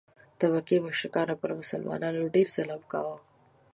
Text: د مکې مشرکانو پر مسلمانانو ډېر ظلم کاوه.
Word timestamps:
د 0.39 0.41
مکې 0.53 0.77
مشرکانو 0.87 1.39
پر 1.41 1.51
مسلمانانو 1.59 2.31
ډېر 2.33 2.47
ظلم 2.55 2.81
کاوه. 2.91 3.17